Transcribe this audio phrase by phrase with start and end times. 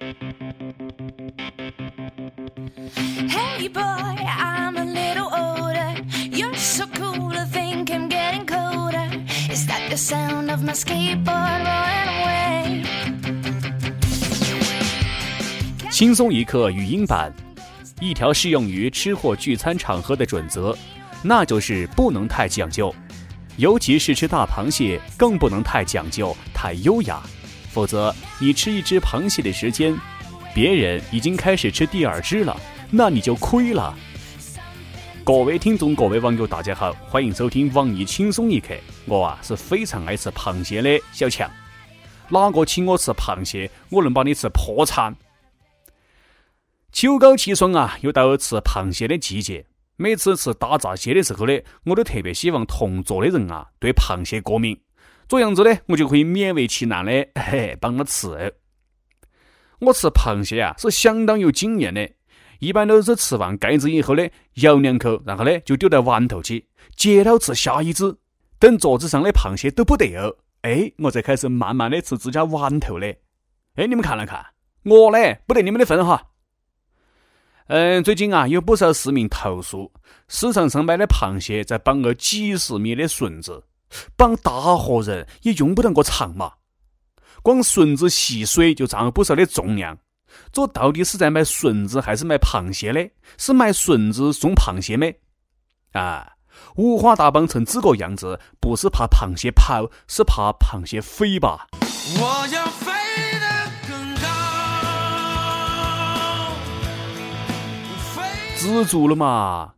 [0.00, 0.16] Hey
[3.68, 5.94] boy, I'm a little older.
[6.30, 9.10] You're so cool, I think I'm getting colder.
[9.50, 12.82] Is that the sound of my skateboard rolling away?
[15.90, 17.30] 轻松一刻语音版，
[18.00, 20.74] 一条适用于吃货聚餐场合的准则，
[21.22, 22.94] 那就是不能太讲究，
[23.58, 27.20] 尤其是吃大螃蟹，更不能太讲究、太优雅，
[27.70, 29.96] 否则你吃一只螃蟹的时间，
[30.52, 32.56] 别人已经开始吃第二只了，
[32.90, 33.96] 那你就亏了。
[35.22, 38.74] 各位听众、各位网友，大家好，欢迎收听网易轻松一刻。
[39.06, 41.48] 我啊是非常爱吃螃蟹的小强，
[42.28, 45.14] 哪个请我吃螃蟹，我能把你吃破产。
[46.90, 49.64] 秋高气爽啊，又到了吃螃蟹的季节。
[49.96, 51.52] 每次吃大闸蟹的时候呢，
[51.84, 54.76] 我都特别希望同桌的人啊对螃蟹过敏，
[55.30, 58.52] 这样子呢，我就可以勉为其难的嘿帮他吃。
[59.78, 62.10] 我吃螃蟹啊是相当有经验的，
[62.58, 68.16] 一般都是吃完盖子以后呢，咬两口，然后呢就丢到碗头去，接着吃下一只。
[68.58, 73.20] 等桌子上的螃蟹都不得了，哎，我才开始慢慢的吃自家碗头嘞。
[73.76, 74.44] 哎，你们看了看，
[74.82, 76.26] 我呢不得你们的份哈。
[77.68, 79.92] 嗯，最近啊，有不少市民投诉，
[80.26, 83.62] 市场上买的螃蟹在绑个几十米的绳子，
[84.16, 86.54] 绑大活人也用不得个长嘛。
[87.42, 89.98] 光绳子吸水就占了不少的重量。
[90.52, 93.00] 这到底是在买绳子还是买螃蟹呢？
[93.36, 95.20] 是买绳子送螃蟹没？
[95.92, 96.34] 啊，
[96.76, 101.66] 五花大绑成这个样子，不是怕螃蟹跑，是怕螃蟹飞吧？
[102.20, 102.90] 我要飞。
[108.56, 109.72] 知足了嘛，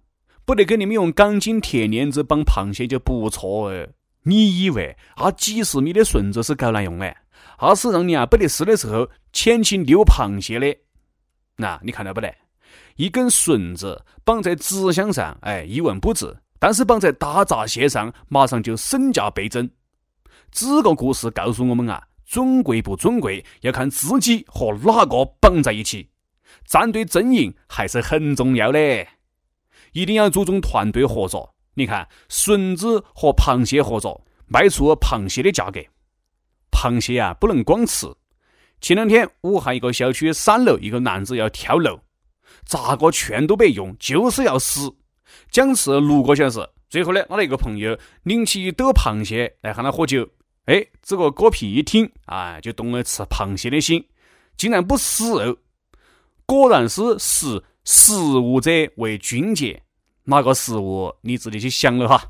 [0.44, 3.86] 不得给你们用钢筋铁链子绑螃蟹就不错哎。
[4.24, 7.16] 你以为啊几十米的绳子是搞哪用的？
[7.60, 10.76] 那是让你啊不得事的时候前去溜螃蟹的。
[11.56, 12.34] 那你看到不得？
[12.96, 19.70] 一根绳子绑在纸箱上，哎，一文不值；但是绑在大闸蟹上，马上就身价倍增。
[20.50, 26.10] 这个故事告诉我们啊，尊贵不尊贵要看自己和哪个绑在一起。
[26.66, 29.06] 战队阵营还是很重要的，
[29.92, 31.54] 一定要注重团队合作。
[31.74, 35.80] 你看，笋子和螃蟹合作，卖出螃蟹的价格。
[36.70, 38.06] 螃蟹啊，不能光吃。
[38.80, 42.00] 前两天，武汉一个小区三楼一个男子要跳楼，
[42.64, 44.92] 咋个劝都没用，就是要死。
[45.50, 50.28] 僵持六个小时，最后呢，他的一个朋友拎起一兜螃蟹来喊他喝酒。
[50.66, 54.04] 哎，这个果皮一听，啊，就动了吃螃蟹的心，
[54.56, 55.56] 竟然不死肉。
[56.46, 59.81] 果然是食食物者为俊杰，
[60.24, 62.22] 哪个食物你自己去想了哈。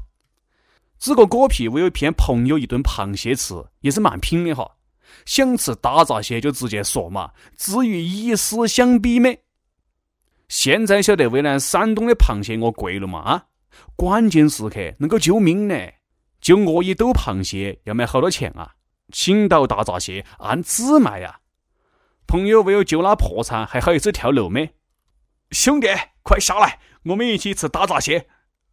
[0.98, 4.76] 这个果皮为了骗朋友一顿螃蟹吃，也是蛮拼的哈。
[5.26, 9.38] 想吃大闸蟹就直接说嘛，至于以死相逼没？
[10.48, 13.46] 现在晓得为难山东的螃蟹我贵了嘛啊？
[13.96, 15.74] 关键时刻能够救命呢，
[16.40, 18.74] 就我一兜螃蟹要卖好多钱啊？
[19.10, 21.40] 青岛大闸蟹按只卖呀。
[22.26, 24.74] 朋友为了救他破产，还好意思跳楼没？
[25.50, 25.88] 兄弟，
[26.22, 28.28] 快下来，我们一起吃大闸蟹。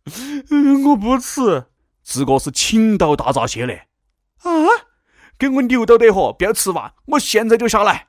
[0.88, 1.66] 我不吃，
[2.04, 3.88] 这个是青岛大闸蟹嘞。
[4.38, 4.50] 啊，
[5.38, 8.08] 给我留到得呵，不要吃完，我现在就下来。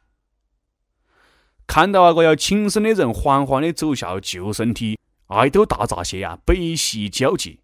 [1.66, 7.60] 看到那个要轻生的人缓缓的走下救生梯，爱斗大闸蟹呀，悲喜交集。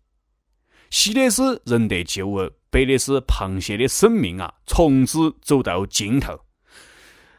[0.91, 6.39] 喜的是人得救哦，悲的是螃蟹的生命啊，从此走到尽头。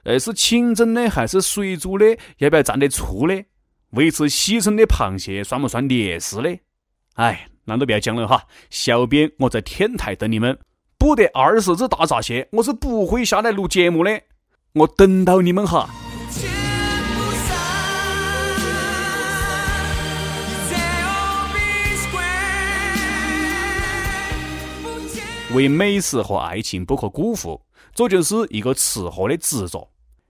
[0.04, 2.18] 呃，是清蒸的还是水煮的？
[2.38, 3.42] 要不要蘸点醋呢？
[3.92, 6.50] 为此牺牲的螃蟹算不算烈士呢？
[7.14, 8.44] 哎，那都不要讲了哈！
[8.70, 10.60] 小编我在天台等你们，
[10.98, 14.22] 捕得二十只大闸蟹，我是不会下来录节目的。
[14.74, 15.90] 我等到你们哈！
[25.54, 27.60] 为美食和爱情不可辜负，
[27.96, 29.90] 这就是一个吃货的执着。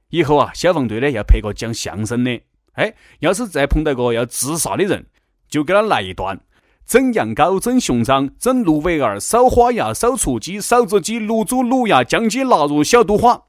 [0.09, 2.39] 以后啊，消防队呢要配个讲相声的。
[2.77, 5.07] 哎，要是再碰到个要自杀的人，
[5.49, 6.39] 就给他来一段：
[6.85, 13.45] 整羊羔，整熊掌，整鹿尾儿，烧花鸭，烧雏鸡，烧子鸡，卤猪，卤鸭，将鸡纳入小肚花。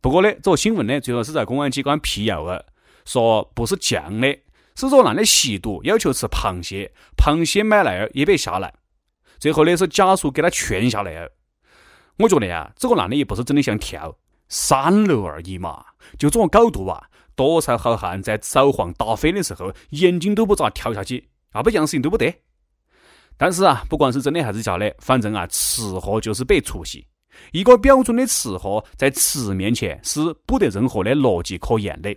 [0.00, 2.66] 不过呢，这个新闻呢，最后是在公安机关辟谣了，
[3.04, 4.38] 说不是酱的，
[4.76, 8.72] 是说男的吸毒，要求吃螃蟹，螃蟹买来了也别下来。
[9.38, 11.30] 最后呢，是家属给他劝下来了。
[12.18, 14.16] 我觉得呀，这个男的也不是真的想跳。
[14.48, 15.84] 三楼而已嘛，
[16.16, 17.08] 就这个高度啊！
[17.36, 22.34] 多少好汉在扫黄打非的时候，眼睛都不眨跳下去，啊不样事情都不得。
[23.36, 27.06] 但是啊，不管是真的还是假的，反正啊，吃货就是别出息。
[27.52, 32.16] 一个标准的吃货在吃面前是不得任何的逻辑可言的。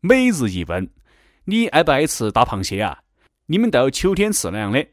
[0.00, 0.90] 每日一问：
[1.44, 2.98] 你爱不爱吃大螃蟹啊？
[3.46, 4.84] 你们到秋天吃那样的？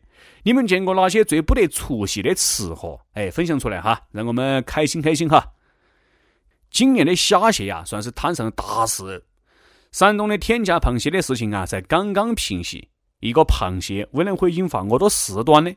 [0.43, 3.01] 你们见过哪些最不得出息的吃货？
[3.13, 5.43] 哎，分享出来哈，让我们开心开心哈。
[6.75, 9.23] 今年的虾蟹呀，算是摊上了大事。
[9.93, 12.89] 山东的天价螃蟹的事情啊，才刚刚平息。
[13.21, 15.71] 一个螃蟹为能会引发我多事端呢？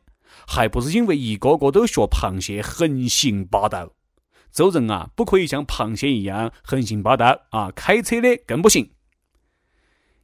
[0.45, 3.93] 还不是因为一个个都学螃蟹横行霸道。
[4.51, 7.71] 做人啊，不可以像螃蟹一样横行霸道啊！
[7.77, 8.91] 开车的更不行。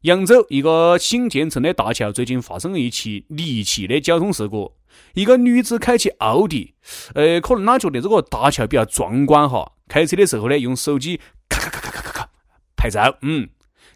[0.00, 4.73] 扬州一个新建成的大桥最近发生了一起离奇的交通事故。
[5.12, 6.75] 一个女子开起奥迪，
[7.15, 12.31] 呃，可能她觉得这个大桥比较壮观哈，开车的时候呢，用手机咔咔咔咔咔咔咔
[12.76, 13.48] 拍照，嗯，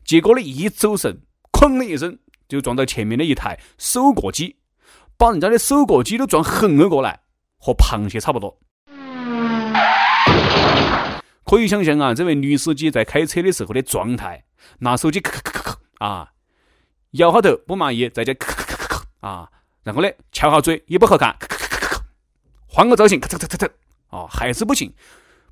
[0.04, 2.18] 结果呢一走神，哐的一声
[2.48, 4.56] 就撞到前面的一台收割机。
[5.16, 7.20] 把人家的收割机都撞横了过来，
[7.58, 8.60] 和螃蟹差不多。
[11.44, 14.44] 可以想象啊，这位女司机在开车的时候的状态，
[14.78, 16.30] 拿手机咔咔咔咔咔啊，
[17.12, 19.50] 摇下头不满意，再加咔咔咔咔咔啊，
[19.82, 22.04] 然后呢，翘下嘴也不好看，咔咔咔咔咔，
[22.68, 23.68] 换个造型，咔嚓嚓嚓嚓，
[24.16, 24.94] 啊，还是不行，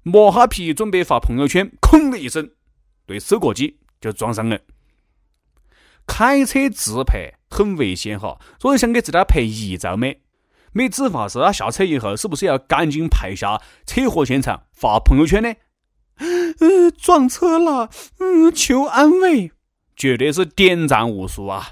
[0.08, 2.52] 磨哈皮准备发朋友圈，砰的一声，
[3.06, 4.56] 对收过机就撞上了。
[6.06, 10.22] 开车自拍很危险哈，所以想给自家拍遗照没。
[10.70, 15.52] 没执法时，他下车以后是不是要赶紧拍下车祸现场发朋友圈呢？
[16.18, 19.50] 嗯， 撞车了，嗯，求安慰，
[19.96, 21.70] 绝对是点赞无数啊！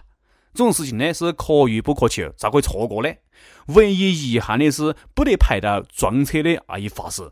[0.52, 3.14] 这种事情呢是可遇不可求，咋会错过呢？
[3.66, 7.30] 唯一遗憾的是不得拍到撞车的那一发时。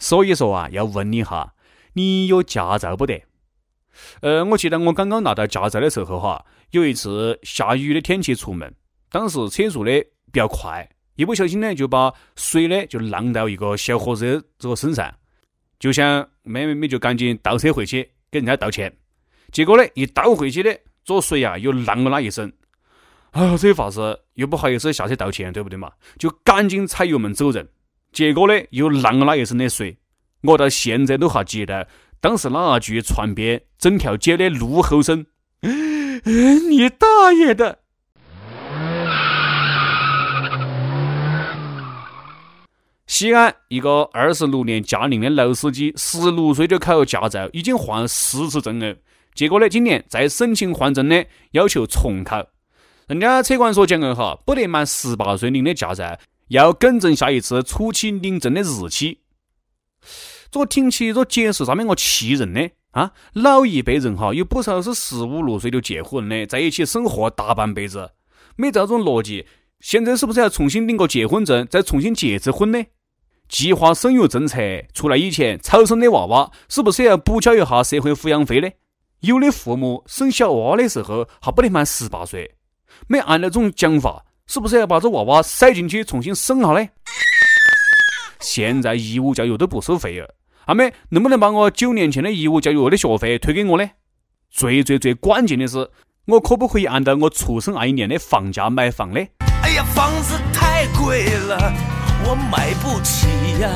[0.00, 1.54] 所以说啊，要问你哈，
[1.92, 3.22] 你有驾照不得？
[4.22, 8.74] 呃，我记得我刚刚拿到驾照的时候哈，有一次下雨的天气出门，
[9.10, 9.92] 当时车速的
[10.32, 15.12] 比较快，一不小心呢就把水呢就浪到一个小伙子这个身上，
[15.78, 18.90] 就想妹妹妹就赶紧倒车回去给人家道歉，
[19.52, 22.50] 结果呢一倒回去的，这水啊又浪了那一身，
[23.32, 25.92] 啊，这法师又不好意思下车道歉，对不对嘛？
[26.18, 27.68] 就赶紧踩油门走人，
[28.12, 29.96] 结果呢又浪了一身的水，
[30.42, 31.86] 我到现在都还记得。
[32.20, 35.24] 当时那句传遍整条街的怒吼声
[35.62, 37.78] ：“你大爷的！”
[43.06, 48.94] 西安一个二十六年驾龄的老司机，十六岁就考驾照，已经换了四次证了。
[49.34, 51.22] 结果呢，今年再申请换证呢，
[51.52, 52.46] 要求重考。
[53.08, 56.18] 人家车管所讲了哈，不得满十八岁领的驾照，
[56.50, 59.18] 要更正下一次初期领证的日期。
[60.50, 63.12] 这听起这解释上面我气人呢啊！
[63.34, 68.10] 老一辈人哈，有不少是十五六岁就结婚的，在一起生活大半辈子。
[68.56, 69.46] 没这种逻辑，
[69.78, 72.84] 现在是不是要重新领个结婚证，再重新结次婚呢？
[73.48, 74.58] 计划生育政策
[74.92, 78.68] 出来以前，超生的娃娃是不是要补交一下社会抚养费呢？
[79.20, 82.56] 有的父母生小娃的时候还不得满十八岁，
[83.06, 86.84] 没按那种讲法，是不是要把这娃娃塞进去重新生下呢？
[88.40, 90.34] 现在义务教育都不收费了。
[90.64, 93.88] 阿妹，能不能把我九年前的义务教育的学费退给我呢？
[94.50, 95.88] 最最最关键的是，
[96.26, 99.20] 我可不可以按照我出生那一年的房价买房呢？
[99.62, 101.72] 哎呀，房子太贵了，
[102.24, 103.28] 我买不起
[103.60, 103.70] 呀！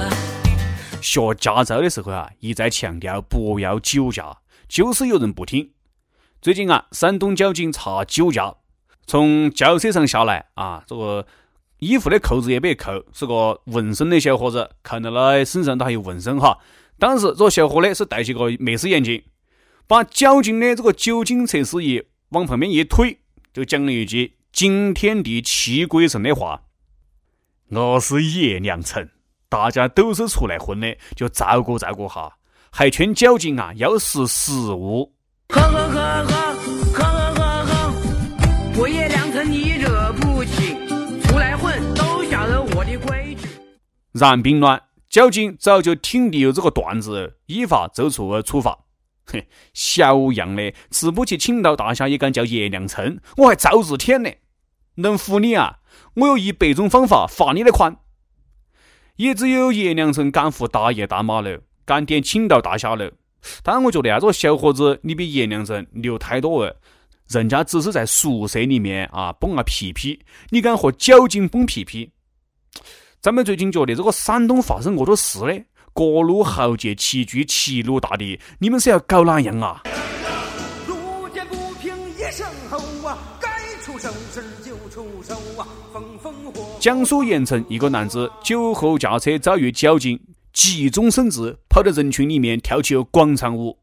[1.01, 4.39] 学驾照的时候啊，一再强调不要酒驾，
[4.69, 5.71] 就是有人不听。
[6.43, 8.53] 最近啊，山东交警查酒驾，
[9.07, 11.27] 从轿车上下来啊，这个
[11.79, 16.59] 衣服的扣子也没扣，是个纹身的小伙子，看到了身上都还有纹身哈。
[16.99, 19.23] 当时这小伙呢是戴起个美式眼镜，
[19.87, 23.19] 把交警的这个酒精测试仪往旁边一推，
[23.53, 26.63] 就讲了一句惊天地泣鬼神的话
[27.69, 29.11] ：“我是叶良辰，
[29.49, 32.39] 大家都是出来混的，就照顾照顾哈。”
[32.71, 35.13] 还劝交警啊要识时务。
[35.49, 36.44] 呵呵呵呵
[44.15, 44.83] 然并卵。
[45.09, 48.81] 交警早就听腻了这个段子，依法作出了处罚。
[49.27, 54.31] 哼，小样的，吃不起青岛大虾也敢叫叶良辰，我还早日天呢！
[54.97, 55.79] 能服你啊？
[56.15, 57.99] 我有一百种方法罚你的款。
[59.17, 63.13] 也只有叶良辰敢服大爷大妈了，敢点青岛大虾了。
[63.63, 66.81] 当然，我觉得啊，这个小伙子你比叶良辰牛太多了。
[67.29, 72.11] 人家只是在宿舍里面啊蹦个屁屁，你敢和交警蹦屁屁？
[73.25, 75.59] 咱们最近觉得这个山东发生过多事呢？
[75.95, 79.83] 各路豪杰齐聚齐鲁大地，你们是要搞哪样啊？
[80.87, 82.77] 路见不平一声吼
[83.09, 83.49] 啊，该
[86.79, 90.21] 江苏盐城一个男子酒后驾车遭遇交警，
[90.53, 93.79] 急中生智，跑到人群里面跳起了广场舞。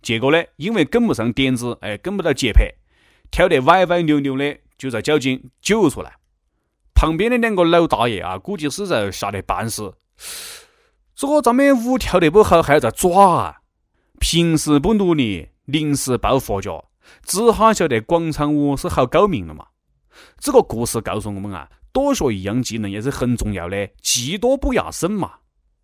[0.00, 2.72] 结果呢，因为跟不上点子，哎，跟不到节拍，
[3.30, 6.14] 跳得歪歪扭扭的，就遭交警揪出来。
[6.96, 9.92] 旁边的两个老大爷啊，估计是在吓得半死。
[11.14, 13.56] 这个咱们舞跳得不好，还要在抓啊？
[14.18, 16.82] 平时不努力，临时抱佛脚，
[17.22, 19.66] 只哈晓得广场舞是好高明了嘛？
[20.38, 25.32] 这个故事告诉我们啊，多学一样技能也是很重要的，技多不压身嘛。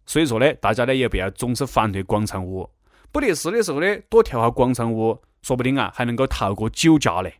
[0.07, 2.66] 所以说呢，大家呢也不要总是反对广场舞。
[3.12, 7.35] 不得事的时候呢，多跳下广场舞，说不定啊还能够逃过酒驾嘞。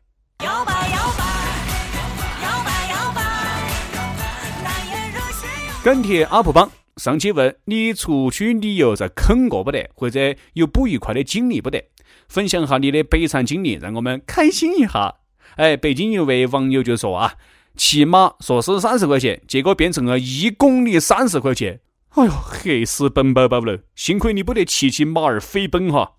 [5.85, 11.83] 跟帖 UP 榜上期问你出去旅游在坑过不得，或者有不愉快的经历不得？
[12.29, 15.17] 分享下你的悲惨经历，让我们开心一下。
[15.57, 17.35] 哎，北京有位网友就说啊，
[17.77, 21.81] 骑马说是三十块钱，结果变成了一公里三十块钱。
[22.11, 23.81] 哎呦，黑死本宝宝了！
[23.97, 26.13] 幸亏你不得骑起马儿飞奔哈。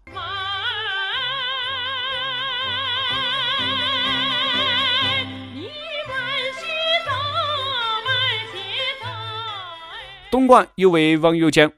[10.34, 11.72] 东莞有位网友讲，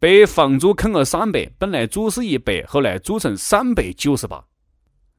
[0.00, 4.44] 被房租坑了三百，本来租是一百，后来租成三百九十八。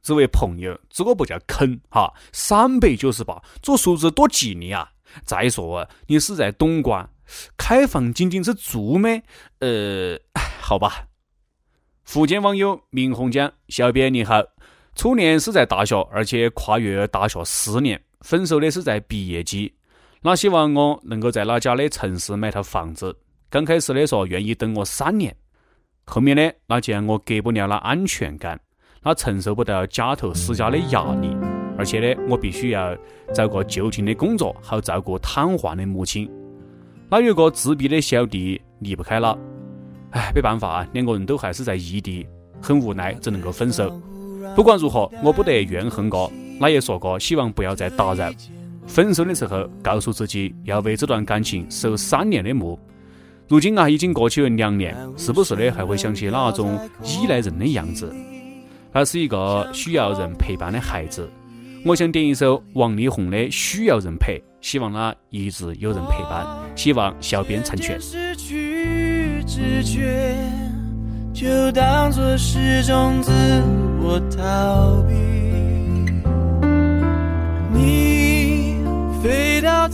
[0.01, 4.91] 这位朋友，这个不叫坑哈，三百九十八，这数字多吉利啊！
[5.23, 7.09] 再说，你是在东莞。
[7.55, 9.07] 开房仅仅是住吗？
[9.59, 10.19] 呃，
[10.59, 11.07] 好吧。
[12.03, 14.43] 福建网友明红讲：“小编你好，
[14.97, 19.73] 初恋是在大学，而且跨越大学四年，分手的是在毕业季。
[20.25, 23.15] 他希望我能够在他家的城市买套房子。
[23.47, 25.33] 刚开始的说愿意等我三年，
[26.07, 28.59] 后面呢，那见我给不了那安全感，
[29.03, 31.29] 他承受不到家头施加的压力，
[31.77, 32.97] 而且呢，我必须要
[33.35, 36.27] 找个就近的工作，好照顾瘫痪的母亲。”
[37.07, 39.37] 他有个自闭的小弟，离不开了。
[40.09, 42.27] 哎，没办法啊，两个人都还是在异地，
[42.59, 44.01] 很无奈，只能够分手。
[44.55, 46.31] 不管如何，我不得怨恨过。
[46.59, 48.31] 他也说过，希望不要再打扰。
[48.87, 52.79] 分手的时候，告诉自己要为这段感情守三年的墓。
[53.47, 58.13] 如今啊，已经过去了两年，时不时的还会想起那种依赖人的样子。
[58.91, 61.29] 他是一个需要人陪伴的孩子。
[61.83, 64.37] 我想点一首王力宏的《需要人陪》。
[64.61, 66.43] 希望他一直有人陪伴，
[66.75, 68.01] 希望小编成全。
[68.01, 70.35] 失去知觉，
[71.31, 73.31] 就当作是种自
[74.01, 75.13] 我逃避。
[77.71, 78.14] 你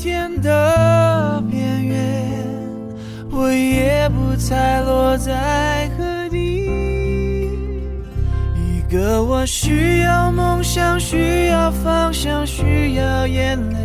[0.02, 2.36] 天的边缘，
[3.30, 6.66] 我也不猜落在何地。
[8.58, 13.78] 一个我需要梦想，需要方向，需要眼泪。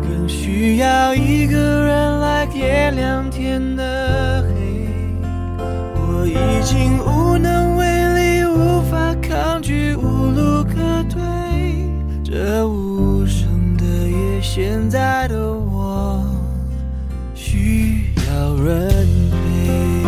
[0.00, 4.86] 更需要一个人来点亮天的黑，
[5.96, 7.97] 我已经无能为
[14.60, 16.20] 现在的我
[17.32, 20.02] 需要人陪，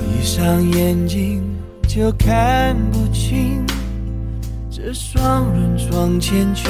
[0.00, 0.60] 闭上。
[0.72, 1.44] 眼睛
[1.86, 3.64] 就看不清
[4.68, 6.68] 这双人床欠缺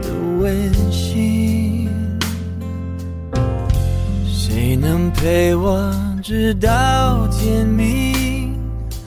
[0.00, 0.72] 的温
[5.26, 5.92] 陪我
[6.22, 8.56] 直到天明，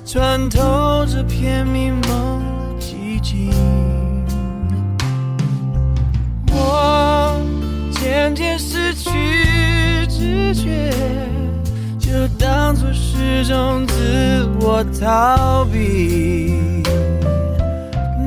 [0.06, 2.44] 穿透这片迷蒙
[2.78, 3.50] 寂静？
[6.52, 7.42] 我
[7.92, 9.08] 渐渐失去
[10.10, 10.92] 知觉。
[11.98, 16.54] 就当作是种自我逃避。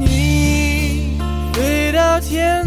[0.01, 1.21] 你
[1.53, 2.67] 飞到天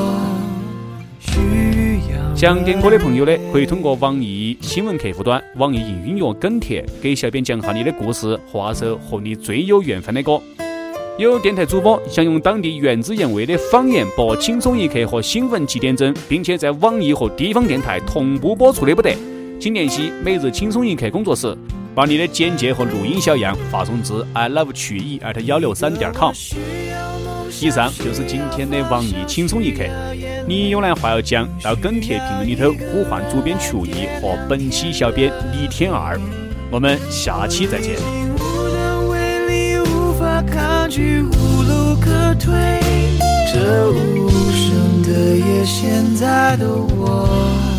[2.41, 10.41] 想点歌的朋友呢，可以通过网易新闻客户端、网易云音乐跟帖，给小编讲下你的故事，画首和你最有缘分的歌。
[11.19, 19.15] 有电台主播想用当地原汁原味的方言播《轻松一刻》和新闻七点整，并且在网易和地方电台同步播出的不得，
[19.59, 21.55] 请联系每日轻松一刻工作室，
[21.93, 26.33] 把你的简介和录音小样发送至 i love 曲艺 at 幺六三点 com。
[27.61, 29.83] 以上就是今天的网易轻松一刻，
[30.51, 36.19] 你有哪话要讲到跟帖评论里头呼唤主编曲艺和本期小编李天二
[36.69, 37.95] 我们下期再见。
[41.31, 42.51] 无路可退
[43.49, 47.70] 这无声的夜现在的我